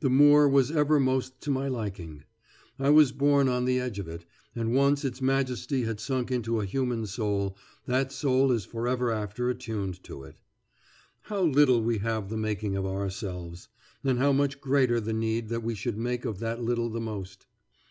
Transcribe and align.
The 0.00 0.10
moor 0.10 0.46
was 0.50 0.70
ever 0.70 1.00
most 1.00 1.40
to 1.40 1.50
my 1.50 1.66
liking. 1.66 2.24
I 2.78 2.90
was 2.90 3.10
born 3.10 3.48
on 3.48 3.64
the 3.64 3.80
edge 3.80 3.98
of 3.98 4.06
it, 4.06 4.26
and 4.54 4.74
once 4.74 5.02
its 5.02 5.22
majesty 5.22 5.84
has 5.84 6.02
sunk 6.02 6.30
into 6.30 6.60
a 6.60 6.66
human 6.66 7.06
soul, 7.06 7.56
that 7.86 8.12
soul 8.12 8.52
is 8.52 8.66
forever 8.66 9.10
after 9.10 9.48
attuned 9.48 10.02
to 10.04 10.24
it. 10.24 10.36
How 11.22 11.40
little 11.44 11.82
we 11.82 11.96
have 12.00 12.28
the 12.28 12.36
making 12.36 12.76
of 12.76 12.84
ourselves. 12.84 13.68
And 14.04 14.18
how 14.18 14.32
much 14.32 14.60
greater 14.60 15.00
the 15.00 15.14
need 15.14 15.48
that 15.48 15.62
we 15.62 15.74
should 15.74 15.96
make 15.96 16.26
of 16.26 16.38
that 16.40 16.62
little 16.62 16.90
the 16.90 17.00
most. 17.00 17.46